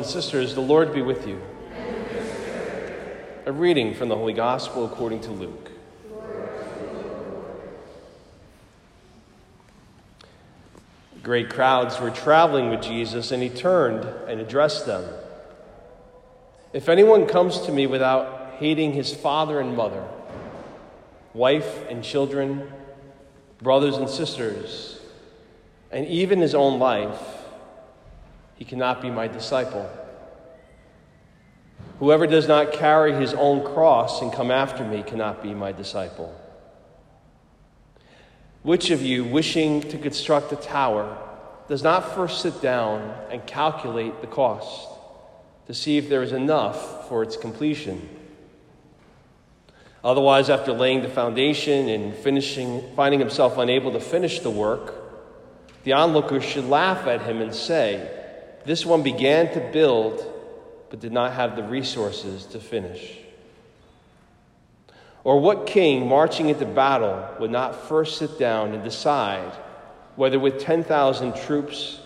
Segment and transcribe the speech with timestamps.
[0.00, 1.38] And sisters, the Lord be with you.
[3.44, 5.70] A reading from the Holy Gospel according to Luke.
[11.22, 15.04] Great crowds were traveling with Jesus, and he turned and addressed them.
[16.72, 20.08] If anyone comes to me without hating his father and mother,
[21.34, 22.72] wife and children,
[23.60, 24.98] brothers and sisters,
[25.90, 27.39] and even his own life,
[28.60, 29.90] he cannot be my disciple.
[31.98, 36.38] Whoever does not carry his own cross and come after me cannot be my disciple.
[38.62, 41.16] Which of you, wishing to construct a tower,
[41.68, 44.90] does not first sit down and calculate the cost
[45.66, 48.10] to see if there is enough for its completion?
[50.04, 54.94] Otherwise, after laying the foundation and finishing, finding himself unable to finish the work,
[55.84, 58.18] the onlookers should laugh at him and say,
[58.64, 60.24] this one began to build,
[60.90, 63.18] but did not have the resources to finish.
[65.24, 69.52] Or what king marching into battle would not first sit down and decide
[70.16, 72.00] whether with 10,000 troops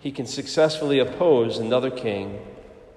[0.00, 2.40] he can successfully oppose another king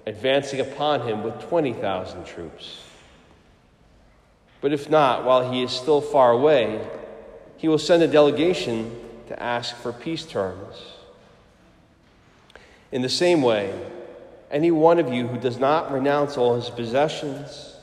[0.06, 2.80] advancing upon him with 20,000 troops?
[4.60, 6.84] But if not, while he is still far away,
[7.56, 10.76] he will send a delegation to ask for peace terms.
[12.96, 13.78] In the same way,
[14.50, 17.76] any one of you who does not renounce all his possessions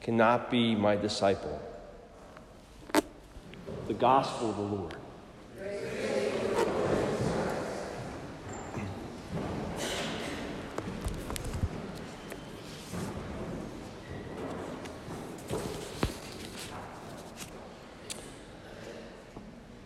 [0.00, 1.62] cannot be my disciple.
[3.86, 4.96] The Gospel of the Lord.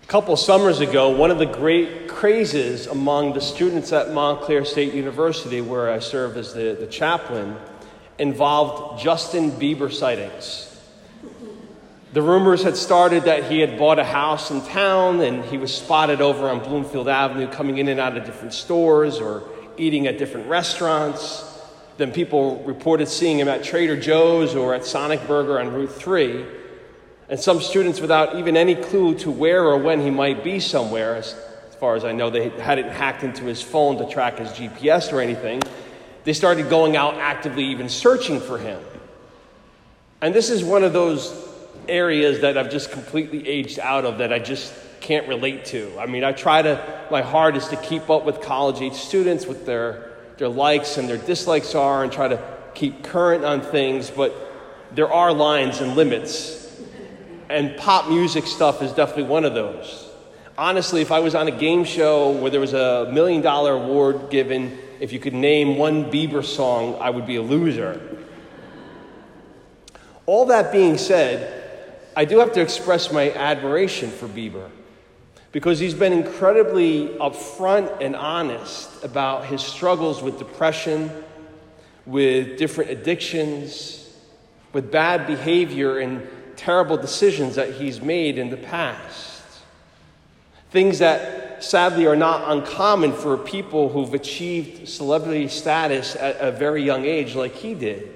[0.02, 4.94] A couple summers ago, one of the great crazes among the students at Montclair State
[4.94, 7.56] University, where I serve as the, the chaplain,
[8.18, 10.70] involved Justin Bieber sightings.
[12.12, 15.74] The rumors had started that he had bought a house in town and he was
[15.74, 19.42] spotted over on Bloomfield Avenue coming in and out of different stores or
[19.76, 21.44] eating at different restaurants.
[21.96, 26.44] Then people reported seeing him at Trader Joe's or at Sonic Burger on Route 3.
[27.28, 31.20] And some students, without even any clue to where or when he might be somewhere,
[31.74, 35.12] as far as I know, they hadn't hacked into his phone to track his GPS
[35.12, 35.60] or anything.
[36.22, 38.80] They started going out actively, even searching for him.
[40.22, 41.34] And this is one of those
[41.88, 45.98] areas that I've just completely aged out of that I just can't relate to.
[45.98, 49.66] I mean, I try to, my hardest to keep up with college age students, with
[49.66, 52.40] their, their likes and their dislikes are, and try to
[52.74, 54.32] keep current on things, but
[54.92, 56.72] there are lines and limits.
[57.48, 60.12] And pop music stuff is definitely one of those
[60.56, 64.30] honestly, if I was on a game show where there was a million dollar award
[64.30, 68.00] given, if you could name one Bieber song, I would be a loser.
[70.26, 71.62] All that being said,
[72.16, 74.70] I do have to express my admiration for Bieber
[75.52, 81.10] because he's been incredibly upfront and honest about his struggles with depression,
[82.06, 84.12] with different addictions,
[84.72, 86.26] with bad behavior and
[86.56, 89.33] terrible decisions that he's made in the past.
[90.74, 96.82] Things that sadly are not uncommon for people who've achieved celebrity status at a very
[96.82, 98.12] young age, like he did.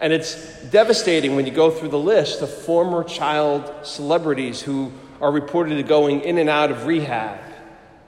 [0.00, 4.90] And it's devastating when you go through the list of former child celebrities who
[5.20, 7.38] are reported to going in and out of rehab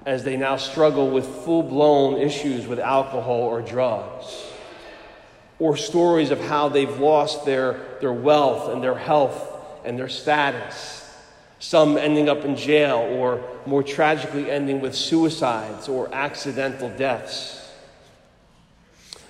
[0.05, 4.45] as they now struggle with full blown issues with alcohol or drugs.
[5.61, 11.00] Or stories of how they've lost their, their wealth and their health and their status
[11.61, 17.71] some ending up in jail, or more tragically ending with suicides or accidental deaths.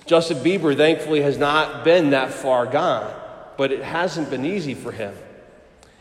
[0.07, 3.13] Justin Bieber, thankfully, has not been that far gone,
[3.57, 5.15] but it hasn't been easy for him.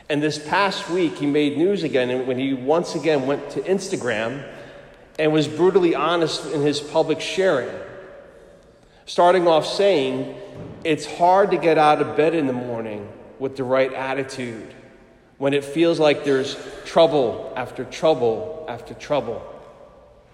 [0.08, 4.48] And this past week, he made news again when he once again went to Instagram
[5.18, 7.76] and was brutally honest in his public sharing.
[9.08, 10.36] Starting off saying,
[10.84, 14.76] It's hard to get out of bed in the morning with the right attitude
[15.40, 16.56] when it feels like there's
[16.86, 19.42] trouble after trouble after trouble.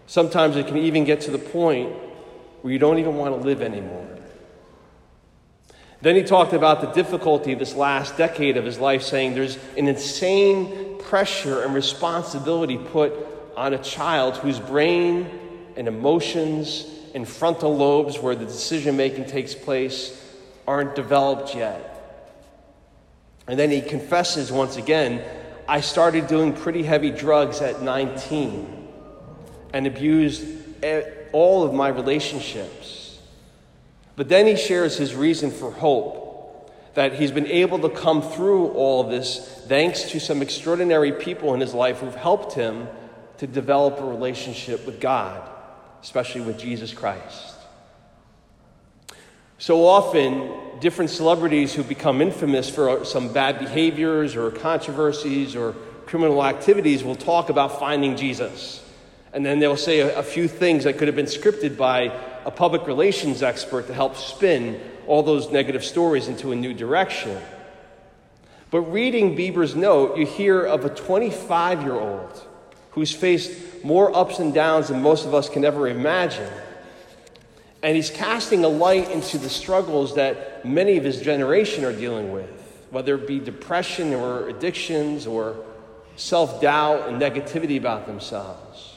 [0.07, 1.93] Sometimes it can even get to the point
[2.61, 4.07] where you don't even want to live anymore.
[6.01, 9.57] Then he talked about the difficulty of this last decade of his life, saying there's
[9.77, 13.13] an insane pressure and responsibility put
[13.55, 15.29] on a child whose brain
[15.75, 20.21] and emotions and frontal lobes, where the decision making takes place,
[20.67, 21.94] aren't developed yet.
[23.47, 25.23] And then he confesses once again
[25.67, 28.87] I started doing pretty heavy drugs at 19
[29.73, 30.45] and abused
[31.31, 33.19] all of my relationships.
[34.15, 38.69] But then he shares his reason for hope that he's been able to come through
[38.69, 42.87] all of this thanks to some extraordinary people in his life who've helped him
[43.39, 45.49] to develop a relationship with God,
[46.01, 47.54] especially with Jesus Christ.
[49.57, 55.73] So often, different celebrities who become infamous for some bad behaviors or controversies or
[56.05, 58.83] criminal activities will talk about finding Jesus.
[59.33, 62.11] And then they'll say a, few things that could have been scripted by
[62.45, 67.37] a public relations expert to help spin all those negative stories into a new direction.
[68.71, 72.47] But reading Bieber's note, you hear of a 25 year old
[72.91, 76.51] who's faced more ups and downs than most of us can ever imagine.
[77.83, 82.31] And he's casting a light into the struggles that many of his generation are dealing
[82.31, 82.49] with,
[82.89, 85.57] whether it be depression or addictions or
[86.15, 88.95] self doubt and negativity about themselves.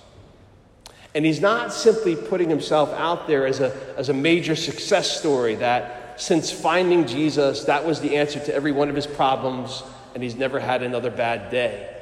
[1.15, 5.57] And he's not simply putting himself out there as a, as a major success story
[5.57, 9.83] that since finding Jesus, that was the answer to every one of his problems,
[10.15, 11.95] and he's never had another bad day.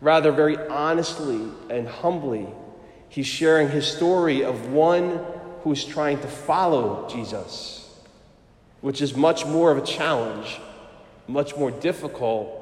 [0.00, 2.46] Rather, very honestly and humbly,
[3.08, 5.20] he's sharing his story of one
[5.62, 7.88] who's trying to follow Jesus,
[8.80, 10.60] which is much more of a challenge,
[11.28, 12.56] much more difficult,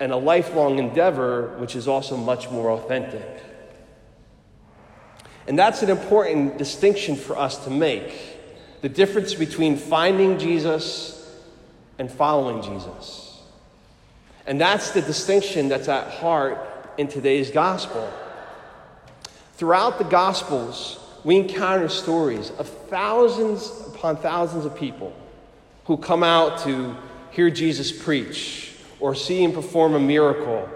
[0.00, 3.42] and a lifelong endeavor, which is also much more authentic.
[5.46, 8.12] And that's an important distinction for us to make
[8.82, 11.14] the difference between finding Jesus
[11.98, 13.42] and following Jesus.
[14.46, 16.58] And that's the distinction that's at heart
[16.96, 18.12] in today's gospel.
[19.54, 25.14] Throughout the gospels, we encounter stories of thousands upon thousands of people
[25.84, 26.96] who come out to
[27.30, 30.68] hear Jesus preach or see him perform a miracle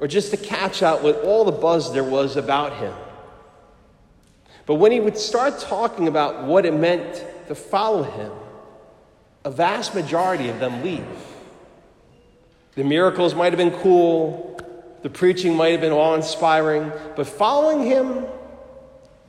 [0.00, 2.92] or just to catch out with all the buzz there was about him.
[4.66, 8.32] But when he would start talking about what it meant to follow him,
[9.44, 11.06] a vast majority of them leave.
[12.74, 14.60] The miracles might have been cool,
[15.02, 18.26] the preaching might have been awe inspiring, but following him,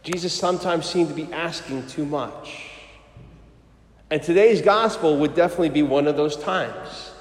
[0.08, 2.70] Jesus sometimes seemed to be asking too much.
[4.10, 7.12] And today's gospel would definitely be one of those times.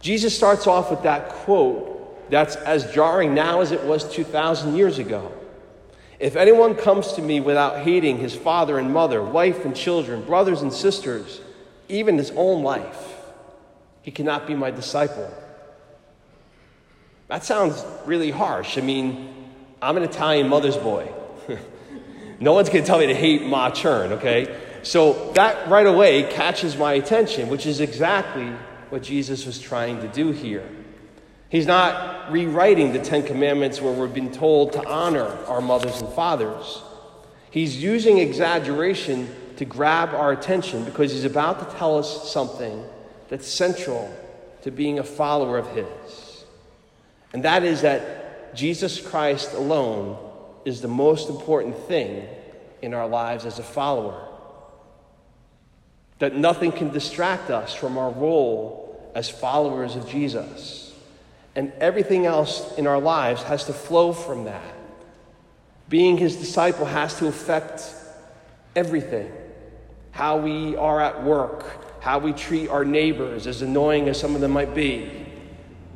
[0.00, 4.98] Jesus starts off with that quote that's as jarring now as it was 2,000 years
[4.98, 5.30] ago.
[6.18, 10.62] If anyone comes to me without hating his father and mother, wife and children, brothers
[10.62, 11.42] and sisters,
[11.90, 13.14] even his own life,
[14.00, 15.30] he cannot be my disciple.
[17.28, 18.78] That sounds really harsh.
[18.78, 19.50] I mean,
[19.82, 21.12] I'm an Italian mother's boy.
[22.40, 24.58] no one's going to tell me to hate Ma Chern, okay?
[24.82, 28.50] So that right away catches my attention, which is exactly
[28.88, 30.66] what Jesus was trying to do here.
[31.50, 36.10] He's not rewriting the Ten Commandments where we've been told to honor our mothers and
[36.12, 36.82] fathers.
[37.50, 42.82] He's using exaggeration to grab our attention because he's about to tell us something
[43.28, 44.14] that's central
[44.62, 46.44] to being a follower of his.
[47.32, 50.16] And that is that Jesus Christ alone
[50.64, 52.26] is the most important thing
[52.82, 54.26] in our lives as a follower.
[56.18, 60.94] That nothing can distract us from our role as followers of Jesus.
[61.56, 64.74] And everything else in our lives has to flow from that.
[65.88, 67.94] Being his disciple has to affect
[68.76, 69.32] everything
[70.12, 71.64] how we are at work,
[72.02, 75.26] how we treat our neighbors, as annoying as some of them might be,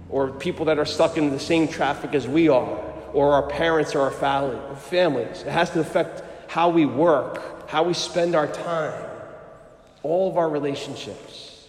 [0.08, 3.94] or people that are stuck in the same traffic as we are, or our parents
[3.94, 5.42] or our families.
[5.42, 9.08] It has to affect how we work, how we spend our time,
[10.02, 11.66] all of our relationships.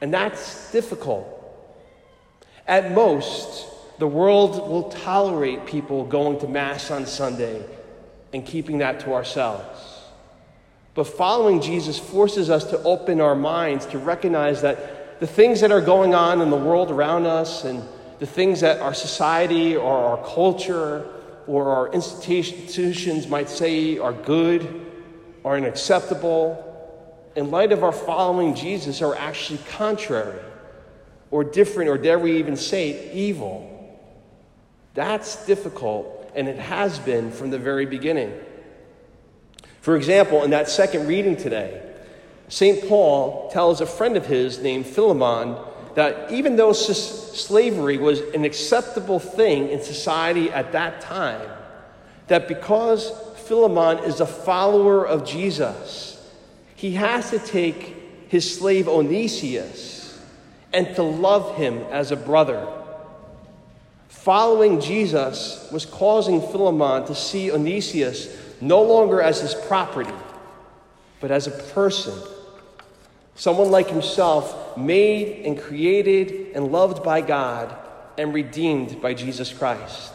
[0.00, 1.36] And that's difficult.
[2.66, 3.68] At most,
[3.98, 7.64] the world will tolerate people going to Mass on Sunday
[8.32, 10.00] and keeping that to ourselves.
[10.94, 15.70] But following Jesus forces us to open our minds to recognize that the things that
[15.70, 17.82] are going on in the world around us and
[18.20, 21.06] the things that our society or our culture
[21.46, 24.86] or our institutions might say are good
[25.42, 26.66] or unacceptable,
[27.34, 30.38] in light of our following Jesus, are actually contrary
[31.30, 33.66] or different, or dare we even say evil.
[34.94, 38.38] That's difficult, and it has been from the very beginning.
[39.80, 41.90] For example, in that second reading today,
[42.48, 42.86] St.
[42.86, 45.56] Paul tells a friend of his named Philemon
[45.94, 51.48] that even though slavery was an acceptable thing in society at that time,
[52.28, 53.12] that because
[53.46, 56.16] Philemon is a follower of Jesus,
[56.76, 57.96] he has to take
[58.28, 60.18] his slave Onesimus
[60.72, 62.66] and to love him as a brother.
[64.08, 70.12] Following Jesus was causing Philemon to see Onesimus no longer as his property,
[71.20, 72.14] but as a person.
[73.40, 77.74] Someone like himself, made and created and loved by God
[78.18, 80.12] and redeemed by Jesus Christ.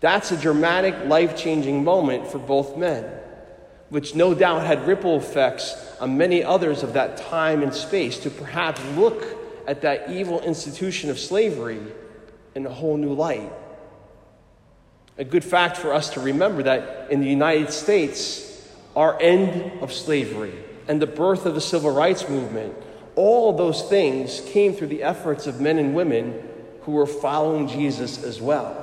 [0.00, 3.04] That's a dramatic, life changing moment for both men,
[3.90, 8.30] which no doubt had ripple effects on many others of that time and space to
[8.30, 9.22] perhaps look
[9.66, 11.82] at that evil institution of slavery
[12.54, 13.52] in a whole new light.
[15.18, 19.92] A good fact for us to remember that in the United States, our end of
[19.92, 20.54] slavery
[20.88, 22.74] and the birth of the civil rights movement,
[23.14, 26.48] all those things came through the efforts of men and women
[26.82, 28.78] who were following Jesus as well.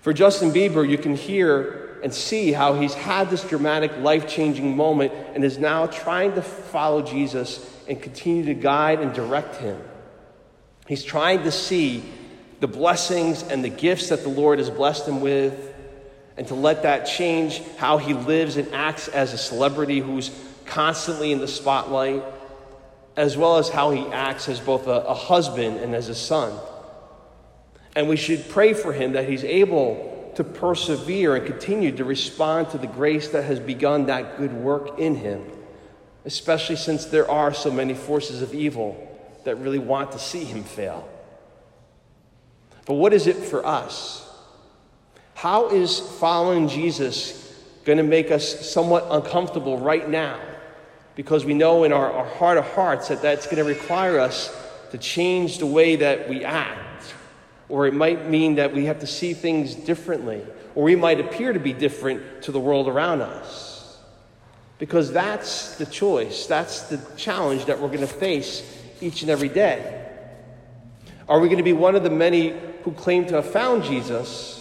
[0.00, 4.76] For Justin Bieber, you can hear and see how he's had this dramatic, life changing
[4.76, 9.80] moment and is now trying to follow Jesus and continue to guide and direct him.
[10.86, 12.04] He's trying to see
[12.60, 15.73] the blessings and the gifts that the Lord has blessed him with,
[16.36, 20.30] and to let that change how he lives and acts as a celebrity who's
[20.66, 22.22] constantly in the spotlight,
[23.16, 26.58] as well as how he acts as both a, a husband and as a son.
[27.94, 32.70] And we should pray for him that he's able to persevere and continue to respond
[32.70, 35.44] to the grace that has begun that good work in him,
[36.24, 39.10] especially since there are so many forces of evil
[39.44, 41.08] that really want to see him fail.
[42.86, 44.23] But what is it for us?
[45.34, 47.40] How is following Jesus
[47.84, 50.40] going to make us somewhat uncomfortable right now?
[51.16, 54.54] Because we know in our, our heart of hearts that that's going to require us
[54.90, 57.14] to change the way that we act.
[57.68, 60.42] Or it might mean that we have to see things differently.
[60.74, 63.98] Or we might appear to be different to the world around us.
[64.78, 68.62] Because that's the choice, that's the challenge that we're going to face
[69.00, 70.00] each and every day.
[71.28, 74.53] Are we going to be one of the many who claim to have found Jesus?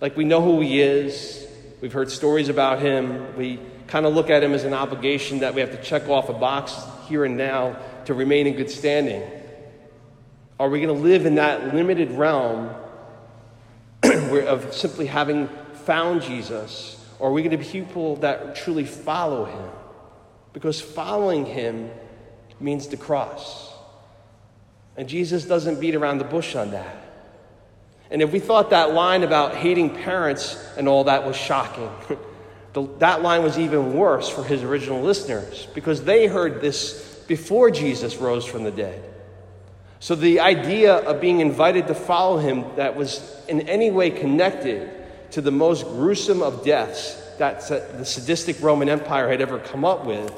[0.00, 1.46] Like we know who he is,
[1.80, 5.54] we've heard stories about him, we kind of look at him as an obligation that
[5.54, 6.76] we have to check off a box
[7.08, 9.22] here and now to remain in good standing?
[10.60, 12.74] Are we going to live in that limited realm
[14.02, 15.48] of simply having
[15.84, 16.94] found Jesus?
[17.18, 19.70] Or are we going to be people that truly follow him?
[20.52, 21.90] Because following him
[22.60, 23.72] means the cross.
[24.96, 27.07] And Jesus doesn't beat around the bush on that.
[28.10, 31.90] And if we thought that line about hating parents and all that was shocking,
[32.98, 38.16] that line was even worse for his original listeners because they heard this before Jesus
[38.16, 39.04] rose from the dead.
[40.00, 44.90] So the idea of being invited to follow him that was in any way connected
[45.32, 50.04] to the most gruesome of deaths that the sadistic Roman Empire had ever come up
[50.04, 50.32] with,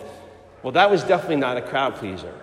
[0.62, 2.34] well, that was definitely not a crowd pleaser.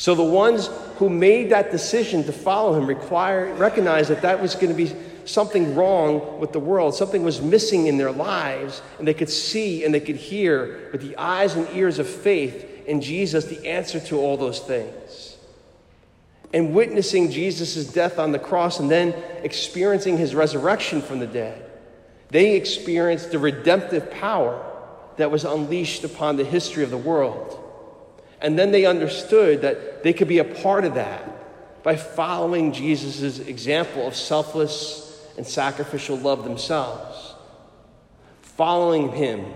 [0.00, 4.54] So the ones who made that decision to follow him require, recognized that that was
[4.54, 6.94] going to be something wrong with the world.
[6.94, 11.02] Something was missing in their lives, and they could see and they could hear with
[11.02, 15.36] the eyes and ears of faith in Jesus the answer to all those things.
[16.54, 21.62] And witnessing Jesus' death on the cross and then experiencing his resurrection from the dead,
[22.30, 24.64] they experienced the redemptive power
[25.18, 27.58] that was unleashed upon the history of the world.
[28.40, 33.38] And then they understood that they could be a part of that by following Jesus'
[33.38, 37.34] example of selfless and sacrificial love themselves.
[38.42, 39.46] Following him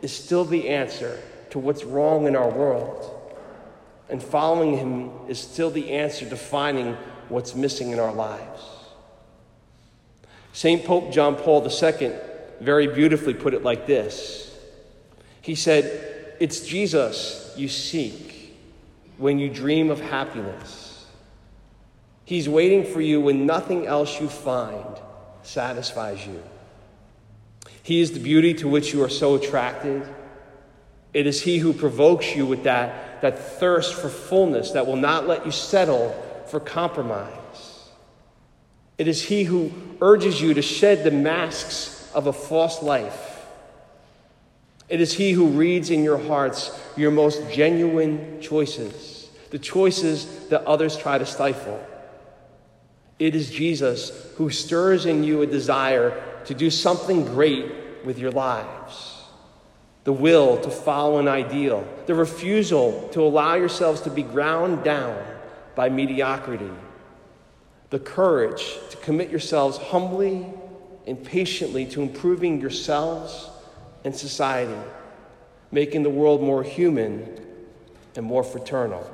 [0.00, 1.20] is still the answer
[1.50, 3.08] to what's wrong in our world.
[4.08, 6.96] And following him is still the answer to finding
[7.28, 8.62] what's missing in our lives.
[10.52, 10.84] St.
[10.84, 12.12] Pope John Paul II
[12.60, 14.56] very beautifully put it like this
[15.40, 18.31] He said, It's Jesus you seek
[19.18, 21.06] when you dream of happiness.
[22.24, 24.96] He's waiting for you when nothing else you find
[25.42, 26.42] satisfies you.
[27.82, 30.06] He is the beauty to which you are so attracted.
[31.12, 35.26] It is He who provokes you with that, that thirst for fullness that will not
[35.26, 36.10] let you settle
[36.46, 37.88] for compromise.
[38.98, 43.31] It is He who urges you to shed the masks of a false life
[44.92, 50.66] it is He who reads in your hearts your most genuine choices, the choices that
[50.66, 51.82] others try to stifle.
[53.18, 57.72] It is Jesus who stirs in you a desire to do something great
[58.04, 59.22] with your lives.
[60.04, 65.24] The will to follow an ideal, the refusal to allow yourselves to be ground down
[65.74, 66.70] by mediocrity,
[67.88, 70.44] the courage to commit yourselves humbly
[71.06, 73.48] and patiently to improving yourselves
[74.04, 74.78] and society,
[75.70, 77.40] making the world more human
[78.16, 79.08] and more fraternal.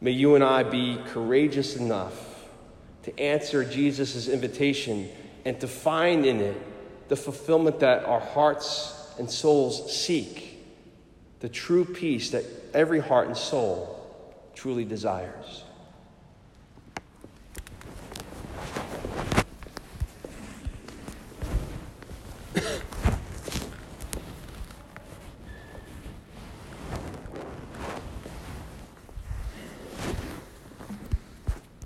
[0.00, 2.44] May you and I be courageous enough
[3.04, 5.08] to answer Jesus' invitation
[5.44, 10.64] and to find in it the fulfillment that our hearts and souls seek,
[11.40, 13.92] the true peace that every heart and soul
[14.54, 15.62] truly desires.